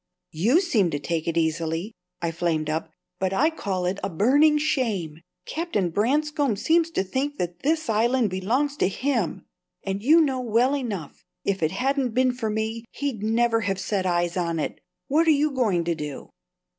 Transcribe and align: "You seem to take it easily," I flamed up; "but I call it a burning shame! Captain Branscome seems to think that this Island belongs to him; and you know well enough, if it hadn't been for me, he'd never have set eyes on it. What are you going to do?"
"You 0.31 0.61
seem 0.61 0.89
to 0.89 0.99
take 0.99 1.27
it 1.27 1.37
easily," 1.37 1.93
I 2.23 2.31
flamed 2.31 2.71
up; 2.71 2.91
"but 3.19 3.33
I 3.33 3.51
call 3.51 3.85
it 3.85 3.99
a 4.03 4.09
burning 4.09 4.57
shame! 4.57 5.21
Captain 5.45 5.91
Branscome 5.91 6.55
seems 6.55 6.89
to 6.89 7.03
think 7.03 7.37
that 7.37 7.59
this 7.59 7.87
Island 7.87 8.31
belongs 8.31 8.75
to 8.77 8.87
him; 8.87 9.45
and 9.83 10.01
you 10.01 10.19
know 10.19 10.41
well 10.41 10.75
enough, 10.75 11.23
if 11.45 11.61
it 11.61 11.69
hadn't 11.69 12.15
been 12.15 12.31
for 12.33 12.49
me, 12.49 12.83
he'd 12.89 13.21
never 13.21 13.61
have 13.61 13.79
set 13.79 14.07
eyes 14.07 14.35
on 14.35 14.59
it. 14.59 14.81
What 15.07 15.27
are 15.27 15.37
you 15.37 15.51
going 15.51 15.83
to 15.83 15.93
do?" 15.93 16.31